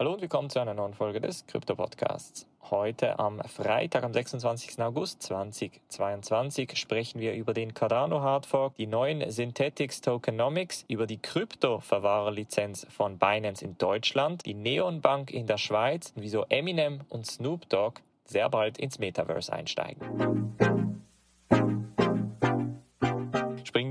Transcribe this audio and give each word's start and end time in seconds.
Hallo 0.00 0.14
und 0.14 0.22
willkommen 0.22 0.48
zu 0.48 0.58
einer 0.58 0.72
neuen 0.72 0.94
Folge 0.94 1.20
des 1.20 1.46
Krypto 1.46 1.76
Podcasts. 1.76 2.46
Heute 2.70 3.18
am 3.18 3.38
Freitag, 3.40 4.02
am 4.02 4.14
26. 4.14 4.80
August 4.80 5.22
2022, 5.24 6.74
sprechen 6.78 7.20
wir 7.20 7.34
über 7.34 7.52
den 7.52 7.74
Cardano 7.74 8.22
Hardfork, 8.22 8.74
die 8.76 8.86
neuen 8.86 9.30
Synthetics 9.30 10.00
Tokenomics, 10.00 10.86
über 10.88 11.06
die 11.06 11.18
Krypto-Verwahrerlizenz 11.18 12.86
von 12.88 13.18
Binance 13.18 13.62
in 13.62 13.76
Deutschland, 13.76 14.46
die 14.46 14.54
Neon 14.54 15.02
Bank 15.02 15.30
in 15.32 15.46
der 15.46 15.58
Schweiz 15.58 16.14
und 16.16 16.22
wieso 16.22 16.46
Eminem 16.48 17.02
und 17.10 17.26
Snoop 17.26 17.68
Dogg 17.68 18.00
sehr 18.24 18.48
bald 18.48 18.78
ins 18.78 19.00
Metaverse 19.00 19.52
einsteigen 19.52 20.56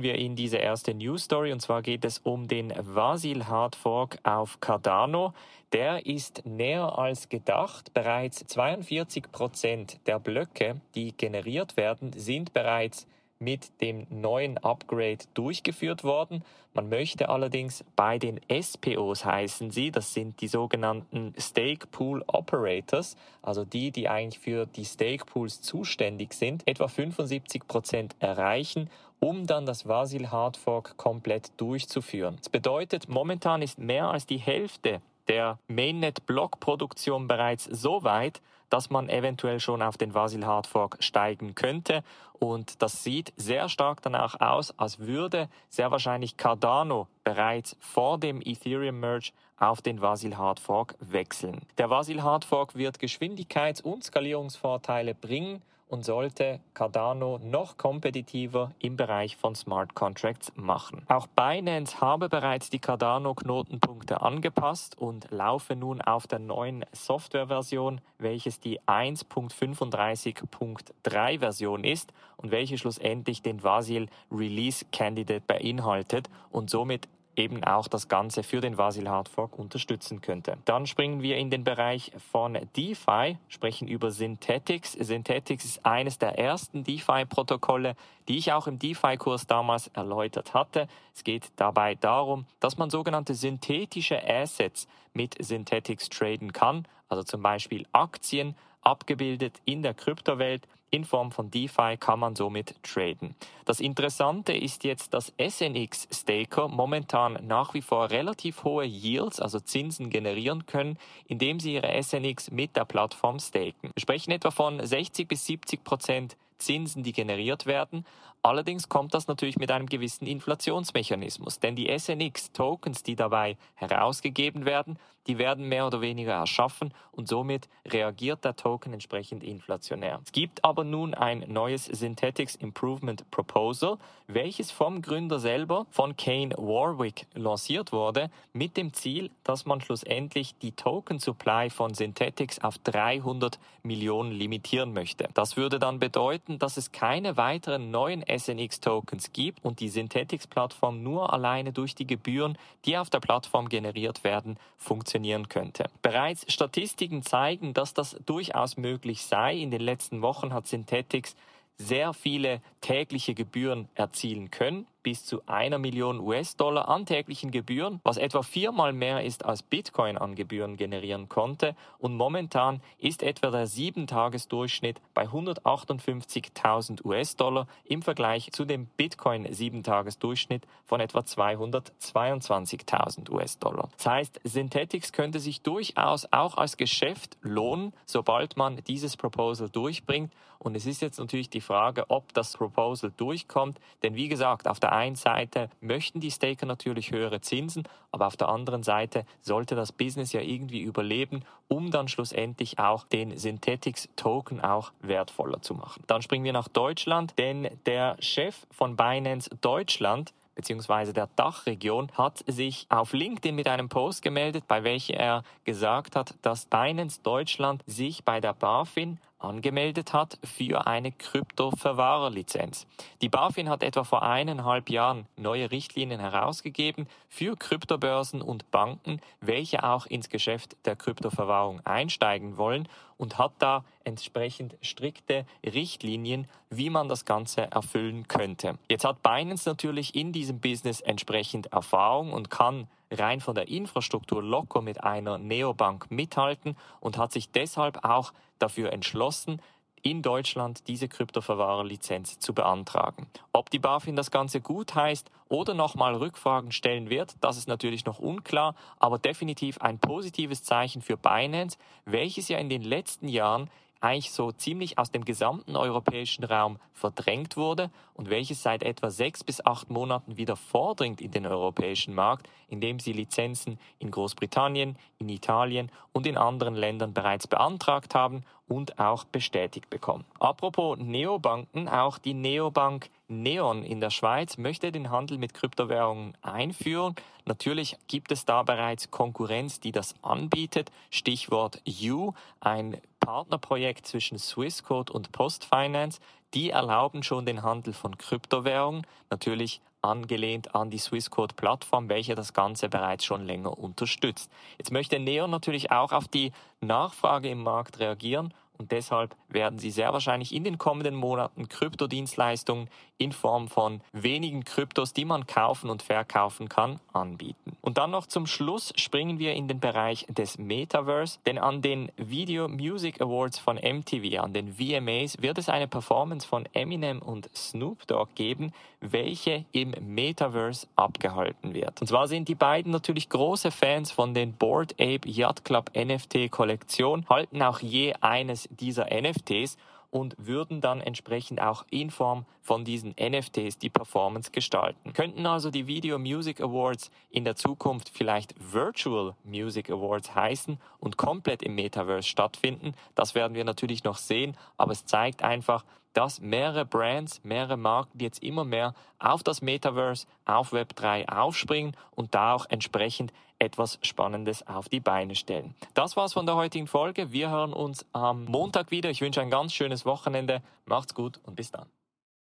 wir 0.10 0.16
in 0.16 0.36
diese 0.36 0.57
erste 0.57 0.96
News 0.96 1.25
Story 1.25 1.52
und 1.52 1.60
zwar 1.60 1.84
geht 1.84 2.04
es 2.04 2.18
um 2.18 2.48
den 2.48 2.73
Vasil 2.75 3.46
Hard 3.46 3.75
Fork 3.75 4.18
auf 4.24 4.60
Cardano. 4.60 5.34
Der 5.71 6.07
ist 6.07 6.48
näher 6.48 6.98
als 6.98 7.30
gedacht. 7.30 7.93
Bereits 7.93 8.43
42 8.47 9.32
Prozent 9.32 10.00
der 10.07 10.18
Blöcke, 10.18 10.82
die 10.96 11.16
generiert 11.16 11.78
werden, 11.78 12.11
sind 12.14 12.54
bereits 12.54 13.06
mit 13.38 13.80
dem 13.82 14.07
neuen 14.10 14.57
Upgrade 14.57 15.19
durchgeführt 15.36 16.04
worden. 16.04 16.44
Man 16.74 16.89
möchte 16.89 17.30
allerdings 17.30 17.86
bei 17.96 18.18
den 18.18 18.39
SPOs 18.50 19.25
heißen 19.25 19.69
sie, 19.69 19.91
das 19.91 20.14
sind 20.14 20.41
die 20.41 20.47
sogenannten 20.47 21.36
Stake 21.38 21.86
Pool 21.88 22.24
Operators, 22.25 23.16
also 23.44 23.64
die, 23.64 23.91
die 23.91 24.10
eigentlich 24.10 24.39
für 24.39 24.66
die 24.66 24.86
Stake 24.86 25.25
Pools 25.25 25.61
zuständig 25.61 26.33
sind, 26.33 26.68
etwa 26.68 26.88
75 26.88 27.68
Prozent 27.68 28.16
erreichen 28.19 28.89
um 29.19 29.46
dann 29.46 29.65
das 29.65 29.87
Vasil 29.87 30.32
Hardfork 30.32 30.97
komplett 30.97 31.51
durchzuführen. 31.57 32.38
Das 32.38 32.50
bedeutet, 32.50 33.09
momentan 33.09 33.61
ist 33.61 33.80
mehr 33.80 34.09
als 34.09 34.25
die 34.25 34.38
Hälfte 34.38 35.02
der 35.27 35.59
Mainnet-Blockproduktion 35.67 37.27
bereits 37.27 37.66
so 37.66 38.03
weit, 38.03 38.41
dass 38.69 38.89
man 38.89 39.09
eventuell 39.09 39.59
schon 39.59 39.81
auf 39.81 39.97
den 39.97 40.13
Vasil 40.13 40.45
Hardfork 40.45 40.97
steigen 40.99 41.55
könnte. 41.55 42.03
Und 42.33 42.81
das 42.81 43.03
sieht 43.03 43.33
sehr 43.35 43.67
stark 43.67 44.02
danach 44.02 44.39
aus, 44.39 44.77
als 44.77 44.99
würde 44.99 45.49
sehr 45.69 45.91
wahrscheinlich 45.91 46.38
Cardano 46.38 47.07
bereits 47.23 47.75
vor 47.79 48.17
dem 48.17 48.41
Ethereum 48.41 48.99
Merge 48.99 49.31
auf 49.57 49.81
den 49.81 50.01
Vasil 50.01 50.38
Hardfork 50.38 50.95
wechseln. 50.99 51.61
Der 51.77 51.89
Vasil 51.89 52.23
Hardfork 52.23 52.75
wird 52.75 52.99
Geschwindigkeits- 52.99 53.81
und 53.81 54.03
Skalierungsvorteile 54.03 55.16
bringen 55.16 55.61
und 55.89 56.05
sollte 56.05 56.61
Cardano 56.73 57.39
noch 57.39 57.75
kompetitiver 57.77 58.71
im 58.79 58.95
Bereich 58.95 59.35
von 59.35 59.55
Smart 59.55 59.93
Contracts 59.95 60.53
machen. 60.55 61.03
Auch 61.09 61.27
Binance 61.27 61.99
habe 61.99 62.29
bereits 62.29 62.69
die 62.69 62.79
Cardano-Knotenpunkte 62.79 64.21
angepasst 64.21 64.97
und 64.97 65.29
laufe 65.31 65.75
nun 65.75 66.01
auf 66.01 66.27
der 66.27 66.39
neuen 66.39 66.85
Softwareversion, 66.93 67.99
welches 68.19 68.59
die 68.59 68.79
1.35.3 68.81 71.39
Version 71.39 71.83
ist 71.83 72.13
und 72.37 72.51
welche 72.51 72.77
schlussendlich 72.77 73.41
den 73.41 73.63
Vasil 73.63 74.07
Release 74.31 74.85
Candidate 74.91 75.43
beinhaltet 75.45 76.29
und 76.51 76.69
somit 76.69 77.07
eben 77.39 77.63
auch 77.63 77.87
das 77.87 78.07
Ganze 78.07 78.43
für 78.43 78.61
den 78.61 78.77
Vasil 78.77 79.09
Hard 79.09 79.29
Fork 79.29 79.57
unterstützen 79.57 80.21
könnte. 80.21 80.57
Dann 80.65 80.85
springen 80.85 81.21
wir 81.21 81.37
in 81.37 81.49
den 81.49 81.63
Bereich 81.63 82.11
von 82.31 82.57
DeFi, 82.75 83.37
sprechen 83.47 83.87
über 83.87 84.11
Synthetics. 84.11 84.91
Synthetics 84.91 85.65
ist 85.65 85.85
eines 85.85 86.19
der 86.19 86.37
ersten 86.37 86.83
DeFi-Protokolle, 86.83 87.95
die 88.27 88.37
ich 88.37 88.51
auch 88.51 88.67
im 88.67 88.77
DeFi-Kurs 88.77 89.47
damals 89.47 89.87
erläutert 89.87 90.53
hatte. 90.53 90.87
Es 91.15 91.23
geht 91.23 91.51
dabei 91.55 91.95
darum, 91.95 92.45
dass 92.59 92.77
man 92.77 92.89
sogenannte 92.89 93.33
synthetische 93.33 94.21
Assets 94.27 94.87
mit 95.13 95.35
Synthetics 95.43 96.09
traden 96.09 96.53
kann, 96.53 96.85
also 97.07 97.23
zum 97.23 97.41
Beispiel 97.41 97.87
Aktien, 97.91 98.55
abgebildet 98.81 99.61
in 99.66 99.83
der 99.83 99.94
Kryptowelt 99.94 100.67
in 100.91 101.03
Form 101.05 101.31
von 101.31 101.52
DeFi 101.52 101.97
kann 101.99 102.19
man 102.19 102.35
somit 102.35 102.75
traden. 102.83 103.35
Das 103.66 103.79
Interessante 103.79 104.53
ist 104.53 104.84
jetzt, 104.84 105.13
dass 105.13 105.34
SNX 105.40 106.07
Staker 106.12 106.67
momentan 106.67 107.38
nach 107.45 107.73
wie 107.73 107.81
vor 107.81 108.09
relativ 108.09 108.63
hohe 108.63 108.85
Yields, 108.85 109.40
also 109.40 109.59
Zinsen 109.59 110.09
generieren 110.09 110.66
können, 110.66 110.97
indem 111.28 111.59
sie 111.59 111.75
ihre 111.75 112.01
SNX 112.01 112.51
mit 112.51 112.75
der 112.75 112.85
Plattform 112.85 113.40
staken. 113.40 113.91
Wir 113.94 114.01
sprechen 114.01 114.31
etwa 114.31 114.51
von 114.51 114.84
60 114.84 115.28
bis 115.28 115.46
70 115.46 115.84
Prozent 115.84 116.38
Zinsen, 116.59 117.03
die 117.03 117.14
generiert 117.14 117.66
werden. 117.66 118.06
Allerdings 118.42 118.88
kommt 118.88 119.14
das 119.14 119.28
natürlich 119.28 119.58
mit 119.58 119.70
einem 119.70 119.88
gewissen 119.88 120.25
Inflationsmechanismus, 120.25 121.59
denn 121.59 121.75
die 121.75 121.90
SNX-Tokens, 121.97 123.03
die 123.03 123.16
dabei 123.16 123.58
herausgegeben 123.75 124.66
werden, 124.66 124.97
die 125.30 125.38
werden 125.38 125.70
mehr 125.70 125.86
oder 125.86 126.02
weniger 126.02 126.34
erschaffen 126.34 126.92
und 127.12 127.28
somit 127.28 127.70
reagiert 127.88 128.44
der 128.44 128.56
Token 128.56 128.94
entsprechend 128.94 129.44
inflationär. 129.44 130.20
Es 130.25 130.31
gibt 130.31 130.64
aber 130.64 130.84
nun 130.84 131.14
ein 131.14 131.46
neues 131.47 131.86
Synthetics 131.86 132.56
Improvement 132.56 133.30
Proposal, 133.30 134.00
welches 134.26 134.72
vom 134.72 135.03
Gründer 135.03 135.38
selber, 135.38 135.86
von 135.91 136.18
Kane 136.18 136.56
Warwick, 136.58 137.28
lanciert 137.36 137.91
wurde, 137.91 138.31
mit 138.53 138.76
dem 138.76 138.91
Ziel, 138.94 139.30
dass 139.44 139.66
man 139.66 139.81
schlussendlich 139.81 140.58
die 140.64 140.72
Token 140.72 141.20
Supply 141.20 141.70
von 141.70 141.94
Synthetics 141.94 142.58
auf 142.58 142.80
300 142.80 143.59
Millionen 143.84 144.31
limitieren 144.31 144.94
möchte. 144.94 145.28
Das 145.36 145.58
würde 145.58 145.78
dann 145.78 146.00
bedeuten, 146.00 146.48
dass 146.57 146.77
es 146.77 146.91
keine 146.91 147.37
weiteren 147.37 147.91
neuen 147.91 148.23
SNX-Tokens 148.23 149.31
gibt 149.33 149.63
und 149.63 149.79
die 149.79 149.89
Synthetics-Plattform 149.89 151.03
nur 151.03 151.31
alleine 151.31 151.71
durch 151.71 151.93
die 151.93 152.07
Gebühren, 152.07 152.57
die 152.85 152.97
auf 152.97 153.09
der 153.09 153.19
Plattform 153.19 153.69
generiert 153.69 154.23
werden, 154.23 154.57
funktionieren 154.77 155.49
könnte. 155.49 155.85
Bereits 156.01 156.51
Statistiken 156.51 157.21
zeigen, 157.21 157.73
dass 157.73 157.93
das 157.93 158.15
durchaus 158.25 158.77
möglich 158.77 159.23
sei. 159.23 159.55
In 159.57 159.69
den 159.69 159.81
letzten 159.81 160.21
Wochen 160.21 160.53
hat 160.53 160.65
Synthetics 160.65 161.35
sehr 161.77 162.13
viele 162.13 162.61
tägliche 162.81 163.33
Gebühren 163.33 163.87
erzielen 163.95 164.49
können 164.49 164.87
bis 165.03 165.25
zu 165.25 165.41
einer 165.47 165.77
Million 165.77 166.19
US-Dollar 166.19 166.87
an 166.87 167.05
täglichen 167.05 167.51
Gebühren, 167.51 167.99
was 168.03 168.17
etwa 168.17 168.41
viermal 168.41 168.93
mehr 168.93 169.23
ist, 169.23 169.45
als 169.45 169.61
Bitcoin 169.63 170.17
an 170.17 170.35
Gebühren 170.35 170.77
generieren 170.77 171.27
konnte. 171.29 171.75
Und 171.97 172.15
momentan 172.15 172.81
ist 172.97 173.23
etwa 173.23 173.51
der 173.51 173.67
7-Tages-Durchschnitt 173.67 175.01
bei 175.13 175.25
158.000 175.25 177.05
US-Dollar 177.05 177.67
im 177.85 178.01
Vergleich 178.01 178.51
zu 178.51 178.65
dem 178.65 178.85
Bitcoin 178.85 179.47
7-Tages-Durchschnitt 179.47 180.65
von 180.85 180.99
etwa 180.99 181.19
222.000 181.19 183.29
US-Dollar. 183.29 183.89
Das 183.97 184.05
heißt, 184.05 184.41
Synthetics 184.43 185.13
könnte 185.13 185.39
sich 185.39 185.61
durchaus 185.61 186.27
auch 186.31 186.57
als 186.57 186.77
Geschäft 186.77 187.37
lohnen, 187.41 187.93
sobald 188.05 188.57
man 188.57 188.77
dieses 188.87 189.17
Proposal 189.17 189.69
durchbringt. 189.69 190.31
Und 190.59 190.75
es 190.75 190.86
ist 190.86 191.02
jetzt 191.02 191.20
natürlich 191.20 191.50
die 191.50 191.62
Frage, 191.62 192.06
ob 192.09 192.34
das 192.34 192.56
Proposal 192.56 193.12
durchkommt. 193.16 193.80
Denn 194.03 194.16
wie 194.16 194.28
gesagt, 194.28 194.68
auf 194.68 194.80
der 194.80 194.92
einen 194.92 195.16
Seite 195.16 195.70
möchten 195.80 196.20
die 196.20 196.31
Staker 196.31 196.66
natürlich 196.66 197.12
höhere 197.12 197.42
Zinsen, 197.42 197.84
aber 198.12 198.28
auf 198.28 198.38
der 198.38 198.50
anderen 198.50 198.84
Seite 198.84 199.25
sollte 199.42 199.75
das 199.75 199.92
Business 199.94 200.34
ja 200.34 200.42
irgendwie 200.42 200.81
überleben, 200.81 201.44
um 201.70 201.92
dann 201.92 202.09
schlussendlich 202.09 202.78
auch 202.78 203.06
den 203.06 203.38
Synthetics 203.38 204.09
Token 204.18 204.59
auch 204.59 204.92
wertvoller 205.02 205.62
zu 205.62 205.74
machen. 205.74 206.03
Dann 206.08 206.22
springen 206.22 206.44
wir 206.44 206.53
nach 206.53 206.68
Deutschland, 206.68 207.34
denn 207.38 207.70
der 207.86 208.18
Chef 208.20 208.68
von 208.72 208.97
Binance 208.97 209.50
Deutschland 209.62 210.34
beziehungsweise 210.59 211.14
der 211.14 211.30
Dachregion, 211.38 212.12
hat 212.16 212.44
sich 212.46 212.86
auf 212.90 213.14
LinkedIn 213.14 213.56
mit 213.56 213.70
einem 213.70 213.88
Post 213.88 214.22
gemeldet, 214.22 214.66
bei 214.68 214.84
welchem 214.84 215.16
er 215.16 215.44
gesagt 215.64 216.18
hat, 216.18 216.36
dass 216.41 216.66
Binance 216.66 217.22
Deutschland 217.24 217.81
sich 217.88 218.26
bei 218.26 218.41
der 218.41 218.52
BaFin 218.52 219.20
angemeldet 219.39 220.13
hat 220.13 220.38
für 220.44 220.85
eine 220.85 221.11
Kryptoverwahrerlizenz. 221.11 222.85
Die 223.22 223.29
BaFin 223.29 223.69
hat 223.69 223.83
etwa 223.83 224.03
vor 224.03 224.23
eineinhalb 224.23 224.89
Jahren 224.89 225.25
neue 225.38 225.72
Richtlinien 225.72 226.19
herausgegeben 226.19 227.07
für 227.29 227.55
Kryptobörsen 227.55 228.41
und 228.41 228.69
Banken, 228.72 229.22
welche 229.41 229.83
auch 229.83 230.05
ins 230.05 230.29
Geschäft 230.29 230.75
der 230.85 230.95
Kryptoverwahrung 230.95 231.85
einsteigen 231.85 232.58
wollen 232.58 232.87
und 233.19 233.37
hat 233.37 233.51
da 233.59 233.83
entsprechend 234.05 234.75
strikte 234.81 235.45
Richtlinien, 235.63 236.47
wie 236.71 236.89
man 236.89 237.09
das 237.09 237.25
Ganze 237.25 237.69
erfüllen 237.69 238.27
könnte. 238.27 238.79
Jetzt 238.89 239.03
hat 239.03 239.21
Binance 239.21 239.69
natürlich 239.69 240.16
in 240.16 240.31
diesem 240.31 240.59
Business 240.59 241.01
entsprechend 241.01 241.67
Erfahrung 241.67 242.31
und 242.31 242.49
kann 242.49 242.87
rein 243.11 243.41
von 243.41 243.55
der 243.55 243.67
Infrastruktur 243.67 244.41
locker 244.41 244.81
mit 244.81 245.03
einer 245.03 245.37
Neobank 245.37 246.09
mithalten 246.09 246.77
und 247.01 247.17
hat 247.17 247.31
sich 247.33 247.51
deshalb 247.51 248.03
auch 248.03 248.33
dafür 248.57 248.93
entschlossen, 248.93 249.61
in 250.01 250.22
Deutschland 250.22 250.87
diese 250.87 251.07
Kryptoverwahrerlizenz 251.07 252.40
zu 252.40 252.53
beantragen. 252.53 253.28
Ob 253.51 253.69
die 253.69 253.79
BaFin 253.79 254.16
das 254.16 254.31
Ganze 254.31 254.61
gut 254.61 254.96
heißt 254.96 255.29
oder 255.47 255.73
nochmal 255.73 256.16
Rückfragen 256.16 256.72
stellen 256.72 257.10
wird, 257.10 257.36
das 257.42 257.57
ist 257.57 257.68
natürlich 257.68 258.06
noch 258.06 258.19
unklar, 258.19 258.75
aber 259.00 259.19
definitiv 259.19 259.80
ein 259.80 260.00
positives 260.00 260.63
Zeichen 260.63 261.01
für 261.01 261.18
Binance, 261.18 261.78
welches 262.06 262.48
ja 262.50 262.57
in 262.57 262.69
den 262.69 262.84
letzten 262.84 263.28
Jahren 263.28 263.69
eigentlich 264.01 264.31
so 264.31 264.51
ziemlich 264.51 264.98
aus 264.98 265.12
dem 265.12 265.25
gesamten 265.25 265.75
europäischen 265.75 266.44
Raum 266.44 266.80
verdrängt 266.94 267.57
wurde 267.57 267.92
und 268.13 268.30
welches 268.30 268.63
seit 268.63 268.84
etwa 268.84 269.10
sechs 269.10 269.44
bis 269.44 269.66
acht 269.66 269.90
Monaten 269.90 270.38
wieder 270.38 270.56
vordringt 270.56 271.22
in 271.22 271.31
den 271.31 271.45
europäischen 271.45 272.13
Markt, 272.13 272.48
indem 272.68 273.00
sie 273.00 273.13
Lizenzen 273.13 273.78
in 274.00 274.12
Großbritannien, 274.12 274.98
in 275.18 275.30
Italien 275.30 275.92
und 276.13 276.28
in 276.28 276.38
anderen 276.38 276.75
Ländern 276.75 277.13
bereits 277.13 277.48
beantragt 277.48 278.16
haben 278.16 278.44
und 278.69 279.00
auch 279.00 279.25
bestätigt 279.25 279.89
bekommen. 279.89 280.24
Apropos 280.39 280.98
Neobanken, 280.98 281.89
auch 281.89 282.18
die 282.18 282.33
Neobank 282.33 283.10
Neon 283.27 283.83
in 283.83 284.00
der 284.00 284.10
Schweiz 284.10 284.57
möchte 284.57 284.92
den 284.92 285.12
Handel 285.12 285.38
mit 285.38 285.54
Kryptowährungen 285.54 286.36
einführen. 286.42 287.16
Natürlich 287.45 287.98
gibt 288.07 288.31
es 288.31 288.45
da 288.45 288.63
bereits 288.63 289.12
Konkurrenz, 289.12 289.80
die 289.80 289.92
das 289.92 290.16
anbietet. 290.21 290.92
Stichwort 291.10 291.81
U, 292.04 292.31
ein 292.62 292.98
Partnerprojekt 293.19 294.07
zwischen 294.07 294.39
Swissquote 294.39 295.12
und 295.12 295.31
Postfinance. 295.31 296.19
Die 296.54 296.72
erlauben 296.72 297.24
schon 297.24 297.46
den 297.46 297.62
Handel 297.62 297.94
von 297.94 298.18
Kryptowährungen, 298.18 299.06
natürlich 299.30 299.81
angelehnt 300.01 300.74
an 300.75 300.90
die 300.90 300.98
Swissquote-Plattform, 300.98 302.10
welche 302.10 302.34
das 302.34 302.54
Ganze 302.54 302.90
bereits 302.90 303.25
schon 303.25 303.46
länger 303.46 303.78
unterstützt. 303.78 304.50
Jetzt 304.78 304.92
möchte 304.92 305.19
Neon 305.19 305.51
natürlich 305.51 305.92
auch 305.92 306.12
auf 306.12 306.28
die 306.28 306.51
Nachfrage 306.80 307.50
im 307.50 307.62
Markt 307.62 308.00
reagieren 308.00 308.54
und 308.80 308.94
deshalb 308.94 309.36
werden 309.50 309.78
sie 309.78 309.92
sehr 309.92 310.14
wahrscheinlich 310.14 310.56
in 310.56 310.64
den 310.64 310.78
kommenden 310.78 311.16
Monaten 311.16 311.68
Kryptodienstleistungen 311.68 312.88
in 313.18 313.34
Form 313.34 313.68
von 313.68 314.00
wenigen 314.14 314.64
Kryptos, 314.64 315.12
die 315.12 315.26
man 315.26 315.46
kaufen 315.46 315.90
und 315.90 316.02
verkaufen 316.02 316.70
kann, 316.70 317.02
anbieten. 317.12 317.76
Und 317.81 317.98
dann 317.98 318.12
noch 318.12 318.26
zum 318.26 318.48
Schluss 318.48 318.94
springen 318.96 319.38
wir 319.38 319.54
in 319.54 319.68
den 319.68 319.81
Bereich 319.81 320.26
des 320.30 320.58
Metaverse, 320.58 321.40
denn 321.46 321.58
an 321.58 321.81
den 321.81 322.10
Video 322.16 322.70
Music 322.70 323.20
Awards 323.22 323.60
von 323.60 323.76
MTV, 323.76 324.42
an 324.42 324.54
den 324.54 324.76
VMAs, 324.76 325.42
wird 325.42 325.58
es 325.58 325.68
eine 325.68 325.90
Performance 325.90 326.48
von 326.48 326.66
Eminem 326.72 327.22
und 327.22 327.50
Snoop 327.54 328.08
Dogg 328.08 328.30
geben, 328.36 328.72
welche 329.02 329.66
im 329.74 329.94
Metaverse 330.00 330.88
abgehalten 330.96 331.74
wird. 331.74 332.00
Und 332.00 332.08
zwar 332.08 332.30
sind 332.30 332.48
die 332.48 332.56
beiden 332.56 332.94
natürlich 332.94 333.28
große 333.28 333.72
Fans 333.72 334.12
von 334.12 334.34
den 334.34 334.54
Board 334.54 334.94
Ape 334.94 335.28
Yacht 335.28 335.66
Club 335.66 335.92
NFT 335.94 336.50
Kollektion, 336.50 337.26
halten 337.30 337.62
auch 337.62 337.80
je 337.80 338.14
eines 338.22 338.69
dieser 338.69 339.07
NFTs 339.12 339.77
und 340.12 340.36
würden 340.38 340.81
dann 340.81 341.01
entsprechend 341.01 341.62
auch 341.62 341.86
in 341.92 342.10
Form 342.10 342.45
von 342.62 342.83
diesen 342.83 343.13
NFTs 343.19 343.77
die 343.77 343.89
Performance 343.89 344.51
gestalten. 344.51 345.13
Könnten 345.13 345.45
also 345.45 345.69
die 345.69 345.88
Video 345.88 346.18
Music 346.18 346.62
Awards 346.62 347.12
in 347.30 347.44
der 347.44 347.56
Zukunft 347.56 348.10
vielleicht 348.10 348.56
Virtual 348.60 349.36
Music 349.44 349.89
Awards 349.89 350.33
heißen 350.33 350.80
und 351.00 351.18
komplett 351.18 351.62
im 351.62 351.75
Metaverse 351.75 352.27
stattfinden? 352.27 352.94
Das 353.16 353.36
werden 353.36 353.54
wir 353.54 353.63
natürlich 353.63 354.04
noch 354.04 354.18
sehen, 354.18 354.57
aber 354.77 354.94
es 354.94 355.06
zeigt 355.06 355.44
einfach, 355.44 355.86
dass 356.19 356.42
mehrere 356.42 356.83
Brands, 356.83 357.39
mehrere 357.45 357.77
Marken 357.77 358.19
jetzt 358.19 358.44
immer 358.44 358.66
mehr 358.66 358.94
auf 359.19 359.42
das 359.42 359.62
Metaverse, 359.62 360.27
auf 360.44 360.74
Web3 360.74 361.30
aufspringen 361.30 361.95
und 362.12 362.36
da 362.36 362.56
auch 362.56 362.66
entsprechend 362.68 363.31
etwas 363.57 364.00
Spannendes 364.01 364.68
auf 364.68 364.89
die 364.89 365.00
Beine 365.00 365.36
stellen. 365.36 365.75
Das 365.94 366.18
war's 366.18 366.33
von 366.33 366.45
der 366.45 366.56
heutigen 366.56 366.88
Folge. 366.88 367.31
Wir 367.31 367.50
hören 367.50 367.71
uns 367.71 368.06
am 368.12 368.44
Montag 368.44 368.92
wieder. 368.92 369.10
Ich 369.10 369.21
wünsche 369.21 369.39
ein 369.39 369.50
ganz 369.50 369.71
schönes 369.71 370.06
Wochenende. 370.06 370.62
Macht's 370.83 371.16
gut 371.16 371.39
und 371.45 371.56
bis 371.56 371.71
dann. 371.71 371.86